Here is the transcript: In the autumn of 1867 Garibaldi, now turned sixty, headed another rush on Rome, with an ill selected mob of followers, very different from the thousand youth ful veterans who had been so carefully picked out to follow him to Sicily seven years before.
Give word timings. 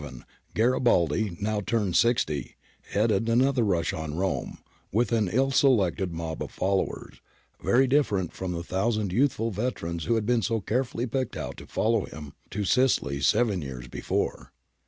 In 0.03 0.07
the 0.07 0.07
autumn 0.09 0.23
of 0.23 0.87
1867 0.87 1.37
Garibaldi, 1.37 1.37
now 1.43 1.61
turned 1.61 1.95
sixty, 1.95 2.55
headed 2.91 3.29
another 3.29 3.63
rush 3.63 3.93
on 3.93 4.17
Rome, 4.17 4.57
with 4.91 5.11
an 5.11 5.27
ill 5.31 5.51
selected 5.51 6.11
mob 6.11 6.41
of 6.41 6.49
followers, 6.49 7.21
very 7.63 7.85
different 7.85 8.33
from 8.33 8.51
the 8.53 8.63
thousand 8.63 9.13
youth 9.13 9.33
ful 9.33 9.51
veterans 9.51 10.05
who 10.05 10.15
had 10.15 10.25
been 10.25 10.41
so 10.41 10.59
carefully 10.59 11.05
picked 11.05 11.37
out 11.37 11.55
to 11.57 11.67
follow 11.67 12.05
him 12.05 12.33
to 12.49 12.65
Sicily 12.65 13.21
seven 13.21 13.61
years 13.61 13.87
before. 13.87 14.51